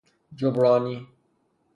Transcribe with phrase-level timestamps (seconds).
[0.35, 1.07] جبرانی